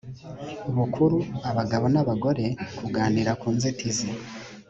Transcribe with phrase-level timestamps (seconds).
[0.77, 1.17] bukuru
[1.49, 2.45] abagabo n abagore
[2.77, 4.09] kuganira ku nzitizi